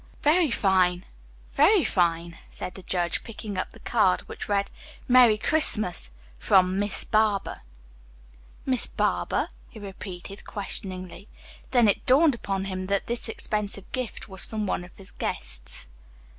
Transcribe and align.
"Very 0.23 0.49
fine, 0.49 1.03
very 1.53 1.83
fine," 1.83 2.35
said 2.49 2.73
the 2.73 2.81
judge, 2.81 3.23
picking 3.23 3.55
up 3.55 3.69
the 3.69 3.79
card 3.79 4.21
which 4.21 4.49
read, 4.49 4.71
"Merry 5.07 5.37
Christmas, 5.37 6.09
from 6.39 6.79
Miss 6.79 7.03
Barber." 7.03 7.61
"Miss 8.65 8.87
Barber?" 8.87 9.49
he 9.69 9.77
repeated 9.77 10.43
questioningly. 10.47 11.27
Then 11.69 11.87
it 11.87 12.03
dawned 12.07 12.33
upon 12.33 12.63
him 12.65 12.87
that 12.87 13.05
this 13.05 13.29
expensive 13.29 13.91
gift 13.91 14.27
was 14.27 14.43
from 14.43 14.65
one 14.65 14.83
of 14.83 14.89
his 14.97 15.11
guests. 15.11 15.85